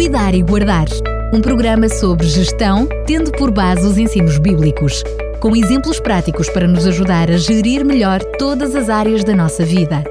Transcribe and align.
Cuidar 0.00 0.34
e 0.34 0.42
Guardar 0.42 0.86
um 1.30 1.42
programa 1.42 1.86
sobre 1.86 2.26
gestão, 2.26 2.88
tendo 3.06 3.30
por 3.32 3.50
base 3.50 3.86
os 3.86 3.98
ensinos 3.98 4.38
bíblicos, 4.38 5.04
com 5.42 5.54
exemplos 5.54 6.00
práticos 6.00 6.48
para 6.48 6.66
nos 6.66 6.86
ajudar 6.86 7.30
a 7.30 7.36
gerir 7.36 7.84
melhor 7.84 8.24
todas 8.38 8.74
as 8.74 8.88
áreas 8.88 9.22
da 9.24 9.36
nossa 9.36 9.62
vida. 9.62 10.02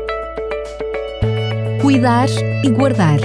Cuidar 1.82 2.30
e 2.64 2.70
Guardar. 2.70 3.18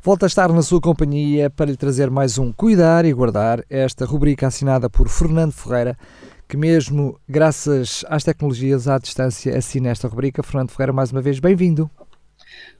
Volto 0.00 0.22
a 0.22 0.26
estar 0.26 0.50
na 0.50 0.62
sua 0.62 0.80
companhia 0.80 1.50
para 1.50 1.66
lhe 1.66 1.76
trazer 1.76 2.10
mais 2.10 2.38
um 2.38 2.50
Cuidar 2.54 3.04
e 3.04 3.12
Guardar, 3.12 3.62
esta 3.68 4.06
rubrica 4.06 4.46
assinada 4.46 4.88
por 4.88 5.10
Fernando 5.10 5.52
Ferreira, 5.52 5.94
que 6.48 6.56
mesmo 6.56 7.20
graças 7.28 8.02
às 8.08 8.24
tecnologias 8.24 8.88
à 8.88 8.96
distância 8.96 9.54
assina 9.58 9.90
esta 9.90 10.08
rubrica. 10.08 10.42
Fernando 10.42 10.70
Ferreira, 10.70 10.92
mais 10.94 11.12
uma 11.12 11.20
vez, 11.20 11.38
bem-vindo. 11.38 11.90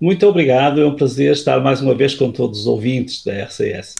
Muito 0.00 0.26
obrigado, 0.26 0.80
é 0.80 0.86
um 0.86 0.94
prazer 0.94 1.32
estar 1.32 1.60
mais 1.60 1.80
uma 1.80 1.94
vez 1.94 2.14
com 2.14 2.30
todos 2.30 2.60
os 2.60 2.66
ouvintes 2.66 3.24
da 3.24 3.32
RCS 3.44 3.94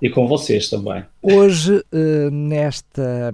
e 0.00 0.10
com 0.10 0.26
vocês 0.26 0.68
também. 0.68 1.04
Hoje, 1.22 1.84
eh, 1.92 2.28
nesta, 2.30 3.32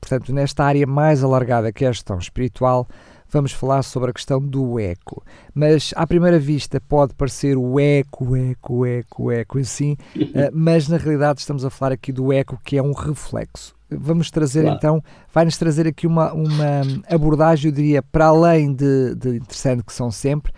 portanto, 0.00 0.32
nesta 0.32 0.64
área 0.64 0.86
mais 0.86 1.24
alargada 1.24 1.72
que 1.72 1.84
é 1.84 1.88
a 1.88 1.92
gestão 1.92 2.18
espiritual, 2.18 2.86
vamos 3.28 3.50
falar 3.50 3.82
sobre 3.82 4.10
a 4.10 4.12
questão 4.12 4.40
do 4.40 4.78
eco. 4.78 5.24
Mas 5.52 5.92
à 5.96 6.06
primeira 6.06 6.38
vista 6.38 6.80
pode 6.80 7.14
parecer 7.14 7.56
o 7.56 7.80
eco, 7.80 8.36
eco, 8.36 8.86
eco, 8.86 9.32
eco 9.32 9.64
si, 9.64 9.96
eh, 10.14 10.50
mas 10.52 10.86
na 10.86 10.98
realidade 10.98 11.40
estamos 11.40 11.64
a 11.64 11.70
falar 11.70 11.92
aqui 11.92 12.12
do 12.12 12.32
eco 12.32 12.60
que 12.64 12.76
é 12.76 12.82
um 12.82 12.92
reflexo. 12.92 13.74
Vamos 13.90 14.30
trazer 14.30 14.62
claro. 14.62 14.76
então, 14.76 15.04
vai-nos 15.34 15.56
trazer 15.56 15.86
aqui 15.86 16.06
uma, 16.06 16.32
uma 16.32 16.82
abordagem, 17.08 17.70
eu 17.70 17.74
diria, 17.74 18.02
para 18.02 18.26
além 18.26 18.72
de, 18.72 19.14
de 19.14 19.36
interessante 19.36 19.82
que 19.82 19.92
são 19.92 20.10
sempre, 20.10 20.52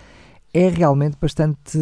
é 0.54 0.68
realmente 0.68 1.16
bastante 1.20 1.78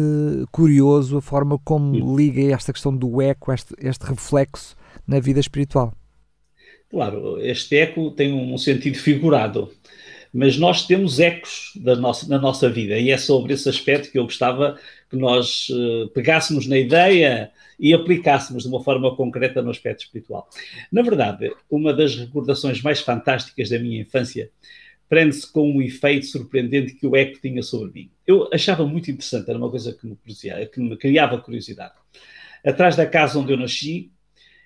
curioso 0.51 1.17
a 1.17 1.21
forma 1.21 1.59
como 1.63 2.17
liga 2.17 2.41
esta 2.51 2.73
questão 2.73 2.95
do 2.95 3.21
eco, 3.21 3.53
este, 3.53 3.75
este 3.79 4.03
reflexo 4.03 4.75
na 5.07 5.19
vida 5.19 5.39
espiritual. 5.39 5.93
Claro, 6.89 7.39
este 7.39 7.77
eco 7.77 8.11
tem 8.11 8.33
um 8.33 8.57
sentido 8.57 8.97
figurado, 8.97 9.71
mas 10.33 10.57
nós 10.57 10.87
temos 10.87 11.19
ecos 11.19 11.71
da 11.75 11.95
nossa, 11.95 12.27
na 12.27 12.39
nossa 12.39 12.67
vida 12.67 12.97
e 12.97 13.11
é 13.11 13.17
sobre 13.17 13.53
esse 13.53 13.69
aspecto 13.69 14.11
que 14.11 14.17
eu 14.17 14.23
gostava 14.23 14.79
que 15.07 15.15
nós 15.15 15.69
uh, 15.69 16.09
pegássemos 16.09 16.65
na 16.65 16.77
ideia 16.77 17.51
e 17.79 17.93
aplicássemos 17.93 18.63
de 18.63 18.69
uma 18.69 18.83
forma 18.83 19.15
concreta 19.15 19.61
no 19.61 19.69
aspecto 19.69 20.05
espiritual. 20.05 20.47
Na 20.91 21.03
verdade, 21.03 21.51
uma 21.69 21.93
das 21.93 22.15
recordações 22.15 22.81
mais 22.81 23.01
fantásticas 23.01 23.69
da 23.69 23.77
minha 23.77 24.01
infância 24.01 24.49
prende-se 25.13 25.45
com 25.51 25.71
um 25.71 25.79
efeito 25.79 26.25
surpreendente 26.25 26.95
que 26.95 27.05
o 27.05 27.15
eco 27.15 27.39
tinha 27.39 27.61
sobre 27.61 27.91
mim. 27.93 28.11
Eu 28.25 28.49
achava 28.51 28.83
muito 28.83 29.11
interessante, 29.11 29.47
era 29.47 29.59
uma 29.59 29.69
coisa 29.69 29.93
que 29.93 30.07
me, 30.07 30.17
que 30.65 30.79
me 30.79 30.97
criava 30.97 31.37
curiosidade. 31.37 31.93
Atrás 32.65 32.95
da 32.95 33.05
casa 33.05 33.37
onde 33.37 33.53
eu 33.53 33.57
nasci 33.57 34.09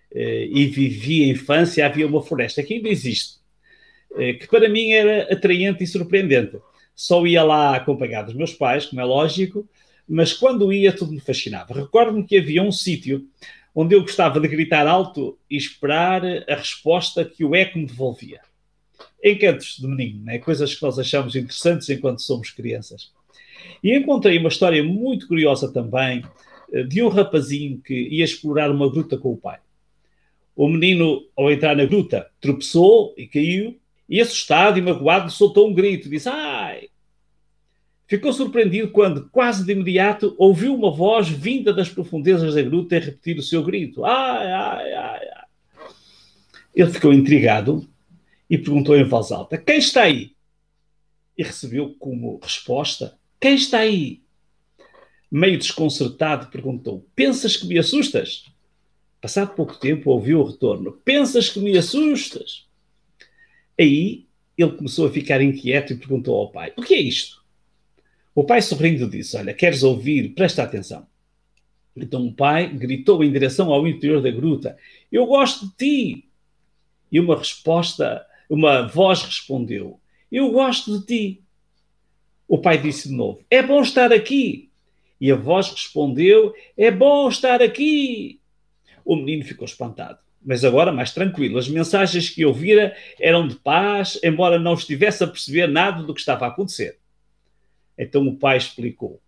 eh, 0.10 0.48
e 0.50 0.66
vivi 0.68 1.26
a 1.26 1.34
infância 1.34 1.86
havia 1.86 2.08
uma 2.08 2.24
floresta 2.24 2.64
que 2.64 2.76
ainda 2.76 2.88
existe, 2.88 3.40
eh, 4.16 4.36
que 4.36 4.48
para 4.48 4.70
mim 4.70 4.92
era 4.92 5.34
atraente 5.34 5.84
e 5.84 5.88
surpreendente. 5.88 6.58
Só 6.96 7.28
ia 7.28 7.44
lá 7.44 7.76
acompanhado 7.76 8.28
dos 8.28 8.36
meus 8.36 8.54
pais, 8.54 8.86
como 8.86 9.02
é 9.02 9.04
lógico, 9.04 9.68
mas 10.08 10.32
quando 10.32 10.72
ia 10.72 10.94
tudo 10.94 11.12
me 11.12 11.20
fascinava. 11.20 11.74
Recordo-me 11.74 12.24
que 12.24 12.38
havia 12.38 12.64
um 12.64 12.72
sítio 12.72 13.28
onde 13.76 13.96
eu 13.96 14.02
gostava 14.02 14.40
de 14.40 14.48
gritar 14.48 14.88
alto 14.88 15.38
e 15.50 15.58
esperar 15.58 16.24
a 16.26 16.56
resposta 16.56 17.26
que 17.26 17.44
o 17.44 17.54
eco 17.54 17.78
me 17.78 17.86
devolvia 17.86 18.47
encantos 19.24 19.78
de 19.80 19.88
menino, 19.88 20.24
né? 20.24 20.40
coisas 20.40 20.74
que 20.74 20.82
nós 20.82 20.98
achamos 20.98 21.36
interessantes 21.36 21.90
enquanto 21.90 22.22
somos 22.22 22.50
crianças. 22.52 23.12
E 23.84 23.96
encontrei 23.96 24.38
uma 24.38 24.50
história 24.50 24.84
muito 24.84 25.28
curiosa 25.28 25.72
também 25.72 26.24
eh, 26.72 26.84
de 26.84 27.02
um 27.02 27.10
rapazinho 27.10 27.80
que 27.80 27.94
ia 27.94 28.24
explorar 28.24 28.72
uma 28.72 28.90
gruta 28.90 29.18
com 29.18 29.34
o 29.34 29.38
pai. 29.38 29.60
O 30.56 30.68
menino, 30.68 31.24
ao 31.36 31.52
entrar 31.52 31.76
na 31.76 31.86
gruta, 31.86 32.28
tropeçou 32.42 33.14
e 33.18 33.28
caiu, 33.28 33.80
e 34.10 34.22
assustado 34.22 34.80
e 34.80 34.82
magoado, 34.82 35.30
soltou 35.30 35.70
um 35.70 35.74
grito, 35.74 36.10
disse: 36.10 36.30
Ai! 36.30 36.90
Ficou 38.08 38.32
surpreendido 38.32 38.90
quando, 38.90 39.30
quase 39.30 39.66
de 39.66 39.74
imediato, 39.74 40.34
ouviu 40.38 40.74
uma 40.74 40.90
voz 40.90 41.28
vinda 41.28 41.74
das 41.74 41.90
profundezas 41.90 42.56
da 42.56 42.62
gruta 42.62 42.96
a 42.96 43.00
repetir 43.00 43.38
o 43.38 43.44
seu 43.44 43.62
grito: 43.64 44.06
Ai, 44.06 44.52
ai, 44.52 44.94
ai, 44.94 45.30
ai. 45.36 45.46
Ele 46.74 46.90
ficou 46.90 47.14
intrigado 47.14 47.88
e 48.50 48.58
perguntou 48.58 48.96
em 48.96 49.04
voz 49.04 49.32
alta: 49.32 49.58
Quem 49.58 49.78
está 49.78 50.04
aí? 50.04 50.36
E 51.38 51.44
recebeu 51.44 51.96
como 52.00 52.40
resposta: 52.42 53.18
Quem 53.40 53.56
está 53.56 53.80
aí? 53.80 54.22
Meio 55.30 55.58
desconcertado, 55.58 56.48
perguntou: 56.48 57.06
Pensas 57.16 57.58
que 57.58 57.68
me 57.68 57.78
assustas? 57.78 58.46
Passado 59.22 59.56
pouco 59.56 59.76
tempo, 59.76 60.12
ouviu 60.12 60.40
o 60.40 60.46
retorno: 60.46 60.92
Pensas 61.04 61.50
que 61.50 61.60
me 61.60 61.78
assustas? 61.78 62.66
Aí 63.80 64.26
ele 64.58 64.72
começou 64.72 65.08
a 65.08 65.12
ficar 65.12 65.42
inquieto 65.42 65.94
e 65.94 65.98
perguntou 65.98 66.36
ao 66.36 66.52
pai: 66.52 66.74
O 66.78 66.82
que 66.82 66.94
é 66.94 67.02
isto? 67.02 67.44
O 68.34 68.44
pai, 68.44 68.62
sorrindo, 68.62 69.10
disse: 69.10 69.36
Olha, 69.38 69.54
queres 69.54 69.84
ouvir? 69.84 70.30
Presta 70.30 70.64
atenção. 70.64 71.06
Então 71.96 72.28
o 72.28 72.34
pai 72.34 72.70
gritou 72.72 73.24
em 73.24 73.32
direção 73.32 73.72
ao 73.72 73.88
interior 73.88 74.22
da 74.22 74.32
gruta: 74.32 74.78
Eu 75.12 75.26
gosto 75.26 75.68
de 75.68 75.74
ti. 75.76 76.24
E 77.12 77.20
uma 77.20 77.38
resposta 77.38 78.26
uma 78.50 78.88
voz 78.88 79.22
respondeu: 79.24 80.00
Eu 80.32 80.52
gosto 80.52 81.00
de 81.00 81.06
ti. 81.06 81.44
O 82.48 82.58
pai 82.58 82.78
disse 82.78 83.10
de 83.10 83.16
novo: 83.16 83.44
É 83.50 83.62
bom 83.62 83.82
estar 83.82 84.12
aqui. 84.14 84.70
E 85.20 85.32
a 85.32 85.36
voz 85.36 85.70
respondeu: 85.70 86.54
É 86.78 86.90
bom 86.90 87.28
estar 87.28 87.62
aqui. 87.62 88.40
O 89.04 89.16
menino 89.16 89.44
ficou 89.44 89.66
espantado, 89.66 90.20
mas 90.44 90.64
agora 90.64 90.92
mais 90.92 91.14
tranquilo. 91.14 91.58
As 91.58 91.68
mensagens 91.68 92.30
que 92.30 92.46
ouvira 92.46 92.96
eram 93.20 93.48
de 93.48 93.56
paz, 93.56 94.20
embora 94.24 94.60
não 94.60 94.74
estivesse 94.74 95.24
a 95.24 95.28
perceber 95.28 95.68
nada 95.68 96.04
do 96.04 96.14
que 96.14 96.20
estava 96.20 96.46
a 96.46 96.50
acontecer. 96.50 97.00
Então 97.98 98.28
o 98.28 98.38
pai 98.38 98.58
explicou: 98.58 99.22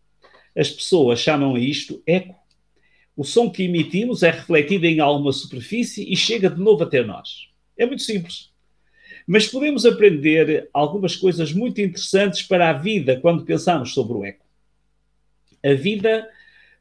As 0.55 0.69
pessoas 0.69 1.19
chamam 1.19 1.55
a 1.55 1.59
isto 1.59 2.01
eco. 2.05 2.37
O 3.17 3.25
som 3.25 3.49
que 3.49 3.63
emitimos 3.63 4.23
é 4.23 4.31
refletido 4.31 4.85
em 4.85 5.01
alguma 5.01 5.33
superfície 5.33 6.09
e 6.09 6.15
chega 6.15 6.49
de 6.49 6.61
novo 6.61 6.83
até 6.83 7.03
nós. 7.03 7.49
É 7.77 7.85
muito 7.85 8.01
simples. 8.01 8.49
Mas 9.31 9.47
podemos 9.47 9.85
aprender 9.85 10.67
algumas 10.73 11.15
coisas 11.15 11.53
muito 11.53 11.79
interessantes 11.79 12.41
para 12.41 12.67
a 12.67 12.73
vida 12.73 13.19
quando 13.19 13.45
pensamos 13.45 13.93
sobre 13.93 14.17
o 14.17 14.25
eco. 14.25 14.43
A 15.63 15.75
vida 15.75 16.27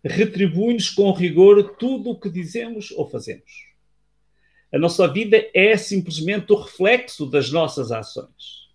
retribui-nos 0.03 0.89
com 0.89 1.13
rigor 1.13 1.77
tudo 1.77 2.09
o 2.09 2.19
que 2.19 2.31
dizemos 2.31 2.91
ou 2.93 3.07
fazemos. 3.07 3.67
A 4.73 4.79
nossa 4.79 5.07
vida 5.07 5.47
é 5.53 5.77
simplesmente 5.77 6.51
o 6.51 6.57
reflexo 6.57 7.27
das 7.27 7.51
nossas 7.51 7.93
ações. 7.93 8.71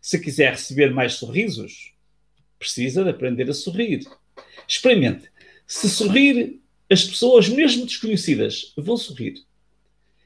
Se 0.00 0.18
quiser 0.18 0.52
receber 0.52 0.90
mais 0.90 1.12
sorrisos, 1.12 1.92
precisa 2.58 3.04
de 3.04 3.10
aprender 3.10 3.50
a 3.50 3.54
sorrir. 3.54 4.06
Experimente. 4.66 5.30
Se 5.66 5.90
sorrir, 5.90 6.58
as 6.88 7.04
pessoas, 7.04 7.50
mesmo 7.50 7.84
desconhecidas, 7.84 8.72
vão 8.78 8.96
sorrir. 8.96 9.34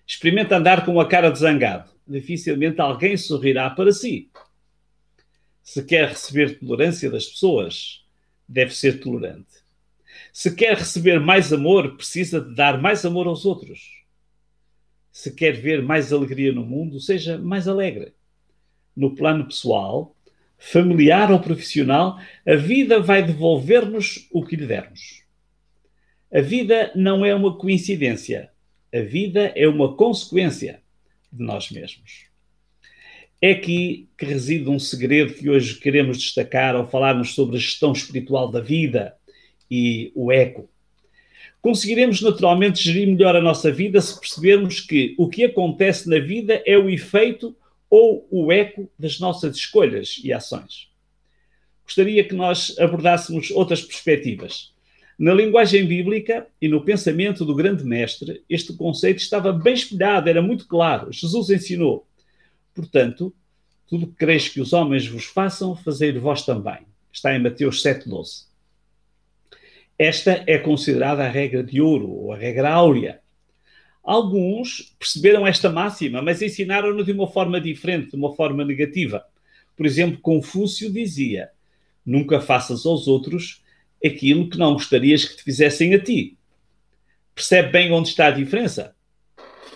Experimente 0.06 0.54
andar 0.54 0.86
com 0.86 1.00
a 1.00 1.08
cara 1.08 1.28
de 1.28 1.40
zangado 1.40 1.91
dificilmente 2.06 2.80
alguém 2.80 3.16
sorrirá 3.16 3.70
para 3.70 3.92
si. 3.92 4.30
Se 5.62 5.84
quer 5.84 6.08
receber 6.08 6.58
tolerância 6.58 7.10
das 7.10 7.26
pessoas, 7.26 8.04
deve 8.48 8.74
ser 8.74 9.00
tolerante. 9.00 9.62
Se 10.32 10.54
quer 10.54 10.76
receber 10.76 11.20
mais 11.20 11.52
amor, 11.52 11.96
precisa 11.96 12.40
de 12.40 12.54
dar 12.54 12.80
mais 12.80 13.04
amor 13.04 13.26
aos 13.26 13.44
outros. 13.44 14.02
Se 15.10 15.32
quer 15.34 15.52
ver 15.52 15.82
mais 15.82 16.12
alegria 16.12 16.52
no 16.52 16.64
mundo, 16.64 16.98
seja 16.98 17.38
mais 17.38 17.68
alegre. 17.68 18.12
No 18.96 19.14
plano 19.14 19.46
pessoal, 19.46 20.16
familiar 20.58 21.30
ou 21.30 21.40
profissional, 21.40 22.18
a 22.46 22.54
vida 22.54 23.00
vai 23.00 23.22
devolver-nos 23.22 24.26
o 24.30 24.44
que 24.44 24.56
lhe 24.56 24.66
dermos. 24.66 25.22
A 26.32 26.40
vida 26.40 26.90
não 26.94 27.24
é 27.24 27.34
uma 27.34 27.56
coincidência. 27.56 28.50
A 28.92 29.00
vida 29.00 29.52
é 29.54 29.68
uma 29.68 29.94
consequência 29.96 30.81
de 31.32 31.42
nós 31.42 31.70
mesmos. 31.70 32.26
É 33.40 33.50
aqui 33.50 34.08
que 34.16 34.24
reside 34.24 34.68
um 34.68 34.78
segredo 34.78 35.34
que 35.34 35.50
hoje 35.50 35.74
queremos 35.80 36.18
destacar 36.18 36.76
ao 36.76 36.88
falarmos 36.88 37.34
sobre 37.34 37.56
a 37.56 37.58
gestão 37.58 37.92
espiritual 37.92 38.48
da 38.48 38.60
vida 38.60 39.16
e 39.70 40.12
o 40.14 40.30
eco. 40.30 40.68
Conseguiremos 41.60 42.20
naturalmente 42.20 42.82
gerir 42.82 43.08
melhor 43.08 43.34
a 43.34 43.40
nossa 43.40 43.70
vida 43.72 44.00
se 44.00 44.18
percebermos 44.18 44.80
que 44.80 45.14
o 45.18 45.28
que 45.28 45.44
acontece 45.44 46.08
na 46.08 46.18
vida 46.18 46.62
é 46.66 46.76
o 46.76 46.90
efeito 46.90 47.56
ou 47.88 48.26
o 48.30 48.52
eco 48.52 48.90
das 48.98 49.18
nossas 49.18 49.56
escolhas 49.56 50.20
e 50.22 50.32
ações. 50.32 50.88
Gostaria 51.84 52.24
que 52.24 52.34
nós 52.34 52.78
abordássemos 52.78 53.50
outras 53.50 53.82
perspectivas. 53.82 54.71
Na 55.22 55.32
linguagem 55.32 55.86
bíblica 55.86 56.48
e 56.60 56.66
no 56.66 56.84
pensamento 56.84 57.44
do 57.44 57.54
grande 57.54 57.84
mestre, 57.84 58.42
este 58.50 58.72
conceito 58.72 59.18
estava 59.18 59.52
bem 59.52 59.72
espelhado, 59.72 60.28
era 60.28 60.42
muito 60.42 60.66
claro. 60.66 61.12
Jesus 61.12 61.48
ensinou. 61.48 62.04
Portanto, 62.74 63.32
tudo 63.86 64.08
que 64.08 64.16
quereis 64.16 64.48
que 64.48 64.60
os 64.60 64.72
homens 64.72 65.06
vos 65.06 65.26
façam, 65.26 65.76
fazei 65.76 66.10
vós 66.18 66.44
também. 66.44 66.78
Está 67.12 67.32
em 67.36 67.40
Mateus 67.40 67.80
7,12. 67.84 68.46
Esta 69.96 70.42
é 70.44 70.58
considerada 70.58 71.22
a 71.22 71.28
regra 71.28 71.62
de 71.62 71.80
ouro, 71.80 72.10
ou 72.10 72.32
a 72.32 72.36
regra 72.36 72.72
áurea. 72.72 73.20
Alguns 74.02 74.92
perceberam 74.98 75.46
esta 75.46 75.70
máxima, 75.70 76.20
mas 76.20 76.42
ensinaram-no 76.42 77.04
de 77.04 77.12
uma 77.12 77.28
forma 77.28 77.60
diferente, 77.60 78.10
de 78.10 78.16
uma 78.16 78.34
forma 78.34 78.64
negativa. 78.64 79.24
Por 79.76 79.86
exemplo, 79.86 80.18
Confúcio 80.20 80.92
dizia: 80.92 81.48
Nunca 82.04 82.40
faças 82.40 82.84
aos 82.84 83.06
outros 83.06 83.61
aquilo 84.04 84.48
que 84.48 84.58
não 84.58 84.74
gostarias 84.74 85.24
que 85.24 85.36
te 85.36 85.42
fizessem 85.42 85.94
a 85.94 85.98
ti. 86.02 86.36
Percebe 87.34 87.70
bem 87.70 87.92
onde 87.92 88.08
está 88.08 88.26
a 88.26 88.30
diferença? 88.30 88.94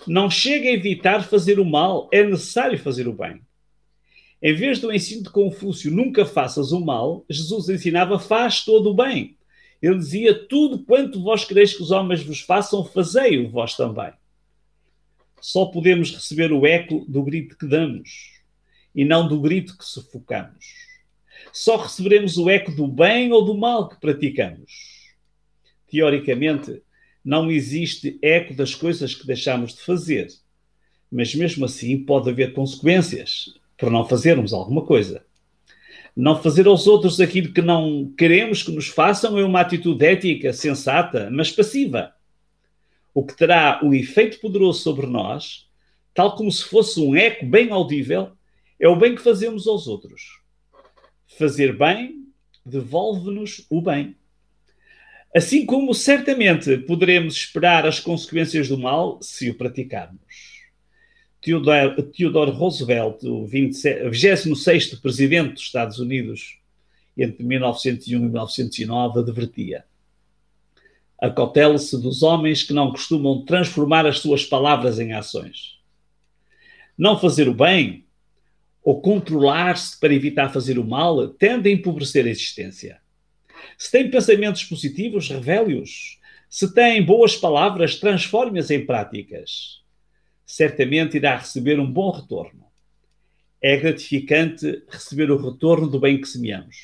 Não 0.06 0.30
chega 0.30 0.68
a 0.68 0.72
evitar 0.72 1.24
fazer 1.24 1.58
o 1.58 1.64
mal, 1.64 2.08
é 2.12 2.22
necessário 2.22 2.78
fazer 2.78 3.08
o 3.08 3.12
bem. 3.12 3.40
Em 4.42 4.54
vez 4.54 4.78
do 4.78 4.92
ensino 4.92 5.22
de 5.22 5.30
Confúcio, 5.30 5.90
nunca 5.90 6.24
faças 6.24 6.70
o 6.70 6.80
mal, 6.80 7.24
Jesus 7.28 7.68
ensinava, 7.68 8.18
faz 8.18 8.64
todo 8.64 8.90
o 8.90 8.94
bem. 8.94 9.36
Ele 9.80 9.98
dizia, 9.98 10.46
tudo 10.46 10.84
quanto 10.84 11.22
vós 11.22 11.44
quereis 11.44 11.74
que 11.74 11.82
os 11.82 11.90
homens 11.90 12.22
vos 12.22 12.40
façam, 12.40 12.84
fazei-o 12.84 13.50
vós 13.50 13.74
também. 13.74 14.12
Só 15.40 15.66
podemos 15.66 16.12
receber 16.12 16.52
o 16.52 16.66
eco 16.66 17.04
do 17.08 17.22
grito 17.22 17.56
que 17.56 17.66
damos 17.66 18.40
e 18.94 19.04
não 19.04 19.28
do 19.28 19.40
grito 19.40 19.76
que 19.76 19.84
sufocamos. 19.84 20.85
Só 21.52 21.76
receberemos 21.76 22.36
o 22.36 22.48
eco 22.48 22.72
do 22.72 22.86
bem 22.86 23.32
ou 23.32 23.44
do 23.44 23.56
mal 23.56 23.88
que 23.88 24.00
praticamos. 24.00 25.14
Teoricamente, 25.88 26.82
não 27.24 27.50
existe 27.50 28.18
eco 28.22 28.54
das 28.54 28.74
coisas 28.74 29.14
que 29.14 29.26
deixamos 29.26 29.74
de 29.74 29.80
fazer, 29.80 30.28
mas 31.10 31.34
mesmo 31.34 31.64
assim 31.64 31.98
pode 32.04 32.30
haver 32.30 32.52
consequências 32.52 33.54
por 33.76 33.90
não 33.90 34.06
fazermos 34.06 34.52
alguma 34.52 34.84
coisa. 34.84 35.24
Não 36.14 36.40
fazer 36.42 36.66
aos 36.66 36.86
outros 36.86 37.20
aquilo 37.20 37.52
que 37.52 37.60
não 37.60 38.12
queremos 38.16 38.62
que 38.62 38.72
nos 38.72 38.88
façam 38.88 39.38
é 39.38 39.44
uma 39.44 39.60
atitude 39.60 40.04
ética, 40.04 40.52
sensata, 40.52 41.28
mas 41.30 41.50
passiva. 41.50 42.14
O 43.12 43.24
que 43.24 43.36
terá 43.36 43.80
um 43.82 43.92
efeito 43.92 44.40
poderoso 44.40 44.80
sobre 44.80 45.06
nós, 45.06 45.68
tal 46.14 46.34
como 46.34 46.50
se 46.50 46.64
fosse 46.64 47.00
um 47.00 47.14
eco 47.14 47.44
bem 47.44 47.70
audível, 47.70 48.32
é 48.78 48.88
o 48.88 48.96
bem 48.96 49.14
que 49.14 49.22
fazemos 49.22 49.66
aos 49.66 49.86
outros. 49.86 50.40
Fazer 51.26 51.76
bem 51.76 52.26
devolve-nos 52.64 53.66
o 53.70 53.80
bem. 53.80 54.16
Assim 55.34 55.66
como 55.66 55.94
certamente 55.94 56.78
poderemos 56.78 57.34
esperar 57.34 57.86
as 57.86 58.00
consequências 58.00 58.68
do 58.68 58.78
mal 58.78 59.20
se 59.20 59.50
o 59.50 59.54
praticarmos. 59.54 60.56
Theodore, 61.42 62.02
Theodore 62.04 62.50
Roosevelt, 62.50 63.22
o 63.22 63.46
26º 63.46 65.00
presidente 65.00 65.52
dos 65.52 65.62
Estados 65.62 65.98
Unidos, 65.98 66.58
entre 67.16 67.44
1901 67.44 68.16
e 68.16 68.28
1909, 68.28 69.20
advertia: 69.20 69.84
Acautele-se 71.20 72.00
dos 72.00 72.22
homens 72.22 72.62
que 72.62 72.72
não 72.72 72.90
costumam 72.90 73.44
transformar 73.44 74.06
as 74.06 74.18
suas 74.18 74.44
palavras 74.44 74.98
em 74.98 75.12
ações. 75.12 75.78
Não 76.96 77.18
fazer 77.18 77.46
o 77.46 77.54
bem 77.54 78.05
ou 78.86 79.00
controlar-se 79.00 79.98
para 79.98 80.14
evitar 80.14 80.48
fazer 80.52 80.78
o 80.78 80.84
mal 80.84 81.26
tende 81.26 81.68
a 81.68 81.72
empobrecer 81.72 82.24
a 82.24 82.30
existência. 82.30 83.00
Se 83.76 83.90
tem 83.90 84.08
pensamentos 84.08 84.62
positivos, 84.62 85.28
revele-os. 85.28 86.20
Se 86.48 86.72
tem 86.72 87.04
boas 87.04 87.34
palavras, 87.34 87.96
transforme-as 87.96 88.70
em 88.70 88.86
práticas 88.86 89.84
certamente 90.46 91.16
irá 91.16 91.36
receber 91.36 91.80
um 91.80 91.92
bom 91.92 92.12
retorno. 92.12 92.64
É 93.60 93.76
gratificante 93.76 94.84
receber 94.88 95.28
o 95.32 95.36
retorno 95.36 95.88
do 95.88 95.98
bem 95.98 96.20
que 96.20 96.28
semeamos. 96.28 96.76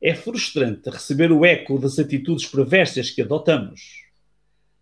É 0.00 0.14
frustrante 0.14 0.88
receber 0.88 1.32
o 1.32 1.44
eco 1.44 1.76
das 1.80 1.98
atitudes 1.98 2.46
perversas 2.46 3.10
que 3.10 3.22
adotamos. 3.22 4.04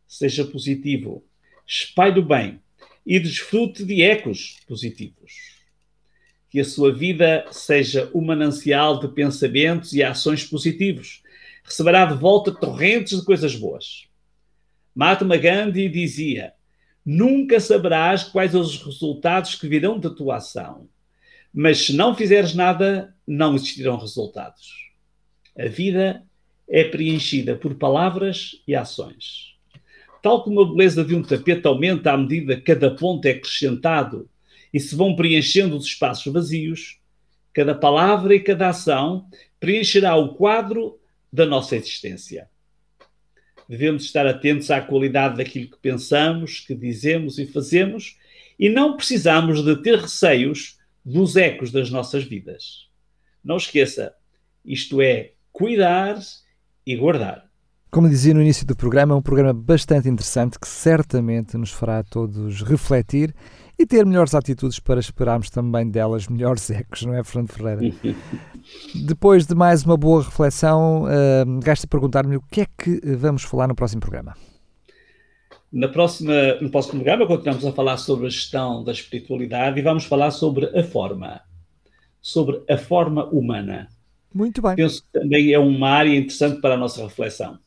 Seja 0.07 0.45
positivo, 0.45 1.25
espalhe 1.67 2.21
o 2.21 2.27
bem 2.27 2.61
e 3.07 3.19
desfrute 3.19 3.83
de 3.83 4.03
ecos 4.03 4.59
positivos. 4.69 5.58
Que 6.51 6.61
a 6.61 6.65
sua 6.65 6.93
vida 6.93 7.47
seja 7.51 8.11
um 8.15 8.25
manancial 8.25 8.99
de 9.01 9.09
pensamentos 9.09 9.93
e 9.93 10.03
ações 10.03 10.45
positivos. 10.45 11.23
Receberá 11.63 12.07
de 12.07 12.15
volta 12.15 12.53
torrentes 12.53 13.19
de 13.19 13.25
coisas 13.25 13.55
boas. 13.55 14.09
Mahatma 14.95 15.37
Gandhi 15.37 15.89
dizia: 15.89 16.53
nunca 17.05 17.61
saberás 17.61 18.25
quais 18.25 18.55
os 18.55 18.83
resultados 18.83 19.55
que 19.55 19.69
virão 19.69 19.99
da 19.99 20.11
tua 20.11 20.37
ação. 20.37 20.89
Mas 21.53 21.87
se 21.87 21.93
não 21.95 22.15
fizeres 22.15 22.55
nada, 22.55 23.15
não 23.27 23.55
existirão 23.55 23.97
resultados. 23.97 24.89
A 25.59 25.67
vida 25.67 26.23
é 26.69 26.85
preenchida 26.85 27.57
por 27.57 27.75
palavras 27.75 28.63
e 28.67 28.75
ações. 28.75 29.55
Tal 30.23 30.43
como 30.43 30.61
a 30.61 30.71
beleza 30.71 31.05
de 31.05 31.15
um 31.15 31.23
tapete 31.23 31.67
aumenta 31.67 32.13
à 32.13 32.17
medida 32.17 32.57
que 32.57 32.63
cada 32.63 32.91
ponto 32.91 33.25
é 33.27 33.31
acrescentado 33.31 34.29
e 34.73 34.81
se 34.81 34.95
vão 34.95 35.17
preenchendo 35.17 35.77
os 35.77 35.85
espaços 35.85 36.33
vazios, 36.33 37.01
cada 37.53 37.75
palavra 37.75 38.35
e 38.35 38.41
cada 38.41 38.69
ação 38.69 39.29
preencherá 39.59 40.17
o 40.17 40.35
quadro 40.35 40.99
da 41.33 41.45
nossa 41.45 41.77
existência 41.77 42.49
devemos 43.69 44.05
estar 44.05 44.27
atentos 44.27 44.71
à 44.71 44.81
qualidade 44.81 45.37
daquilo 45.37 45.69
que 45.69 45.79
pensamos, 45.79 46.61
que 46.61 46.75
dizemos 46.75 47.39
e 47.39 47.47
fazemos, 47.47 48.17
e 48.59 48.69
não 48.69 48.97
precisamos 48.97 49.63
de 49.63 49.77
ter 49.83 49.99
receios 49.99 50.79
dos 51.05 51.37
ecos 51.37 51.71
das 51.71 51.91
nossas 51.91 52.25
vidas. 52.25 52.89
Não 53.45 53.57
esqueça, 53.57 54.15
isto 54.65 55.03
é 55.03 55.33
cuidar 55.53 56.19
e 56.87 56.97
guardar. 56.97 57.47
Como 57.91 58.09
dizia 58.09 58.35
no 58.35 58.43
início 58.43 58.67
do 58.67 58.77
programa, 58.77 59.15
é 59.15 59.17
um 59.17 59.23
programa 59.23 59.53
bastante 59.53 60.09
interessante 60.09 60.59
que 60.59 60.69
certamente 60.69 61.57
nos 61.57 61.71
fará 61.71 62.03
todos 62.03 62.63
refletir 62.63 63.35
e 63.79 63.87
ter 63.87 64.05
melhores 64.05 64.35
atitudes 64.35 64.81
para 64.81 64.99
esperarmos 64.99 65.51
também 65.51 65.89
delas 65.89 66.27
melhores 66.27 66.69
ecos, 66.71 67.03
não 67.03 67.15
é, 67.15 67.23
Fernando 67.23 67.53
Ferreira? 67.53 67.95
Depois 69.07 69.47
de 69.47 69.55
mais 69.55 69.85
uma 69.85 69.97
boa 69.97 70.23
reflexão, 70.23 71.05
uh, 71.05 71.61
gasta 71.63 71.87
perguntar-me 71.87 72.37
o 72.37 72.43
que 72.43 72.63
é 72.63 72.67
que 72.67 73.01
vamos 73.17 73.43
falar 73.45 73.69
no 73.69 73.75
próximo 73.75 74.01
programa. 74.01 74.37
Na 75.71 75.89
próxima, 75.89 76.55
no 76.61 76.71
próximo 76.71 76.95
programa 76.95 77.27
continuamos 77.27 77.65
a 77.65 77.73
falar 77.73 77.99
sobre 77.99 78.27
a 78.27 78.31
gestão 78.31 78.83
da 78.83 78.91
espiritualidade 78.91 79.79
e 79.79 79.83
vamos 79.83 80.07
falar 80.07 80.31
sobre 80.31 80.67
a 80.77 80.83
forma, 80.83 81.43
sobre 82.21 82.63
a 82.69 82.79
forma 82.79 83.27
humana. 83.27 83.89
Muito 84.35 84.63
bem. 84.63 84.77
Penso 84.77 85.03
que 85.03 85.21
também 85.21 85.53
é 85.53 85.59
uma 85.59 85.91
área 85.91 86.17
interessante 86.17 86.61
para 86.61 86.75
a 86.75 86.77
nossa 86.79 87.03
reflexão. 87.03 87.59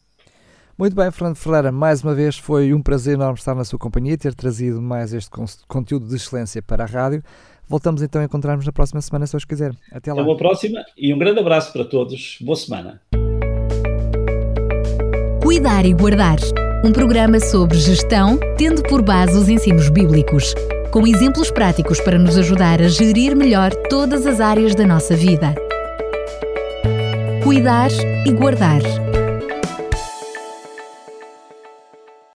Muito 0.82 0.96
bem, 0.96 1.12
Fernando 1.12 1.36
Ferreira, 1.36 1.72
mais 1.72 2.04
uma 2.04 2.16
vez 2.16 2.40
foi 2.40 2.74
um 2.74 2.82
prazer 2.82 3.14
enorme 3.14 3.38
estar 3.38 3.54
na 3.54 3.64
sua 3.64 3.78
companhia, 3.78 4.18
ter 4.18 4.34
trazido 4.34 4.82
mais 4.82 5.14
este 5.14 5.30
conteúdo 5.68 6.08
de 6.08 6.16
excelência 6.16 6.60
para 6.60 6.86
a 6.86 6.88
rádio. 6.88 7.22
Voltamos 7.70 8.02
então 8.02 8.20
a 8.20 8.26
encontrar-nos 8.26 8.66
na 8.66 8.72
próxima 8.72 9.00
semana, 9.00 9.28
se 9.28 9.38
os 9.38 9.46
quiser. 9.46 9.76
Até 9.92 10.12
lá. 10.12 10.20
Até 10.20 10.28
uma 10.28 10.36
próxima 10.36 10.84
e 10.98 11.14
um 11.14 11.20
grande 11.20 11.40
abraço 11.40 11.72
para 11.72 11.86
todos. 11.86 12.40
Boa 12.42 12.56
semana. 12.56 13.00
Cuidar 15.44 15.86
e 15.86 15.94
Guardar 15.94 16.40
um 16.84 16.92
programa 16.92 17.40
sobre 17.40 17.78
gestão, 17.78 18.40
tendo 18.58 18.82
por 18.82 19.04
base 19.04 19.38
os 19.38 19.50
ensinos 19.50 19.88
bíblicos, 19.88 20.56
com 20.90 21.06
exemplos 21.06 21.52
práticos 21.52 22.02
para 22.02 22.18
nos 22.18 22.36
ajudar 22.40 22.82
a 22.82 22.88
gerir 22.88 23.36
melhor 23.36 23.72
todas 23.88 24.26
as 24.26 24.40
áreas 24.40 24.74
da 24.74 24.88
nossa 24.88 25.16
vida. 25.16 25.54
Cuidar 27.44 27.92
e 28.26 28.32
Guardar 28.32 28.82